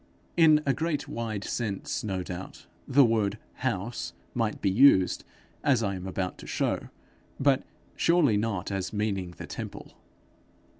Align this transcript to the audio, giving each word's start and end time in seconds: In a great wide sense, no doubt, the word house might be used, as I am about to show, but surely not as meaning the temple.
In 0.35 0.63
a 0.65 0.73
great 0.73 1.07
wide 1.07 1.43
sense, 1.43 2.03
no 2.03 2.23
doubt, 2.23 2.65
the 2.87 3.05
word 3.05 3.37
house 3.57 4.13
might 4.33 4.59
be 4.59 4.71
used, 4.71 5.23
as 5.63 5.83
I 5.83 5.93
am 5.93 6.07
about 6.07 6.39
to 6.39 6.47
show, 6.47 6.89
but 7.39 7.61
surely 7.95 8.35
not 8.35 8.71
as 8.71 8.91
meaning 8.91 9.35
the 9.37 9.45
temple. 9.45 9.95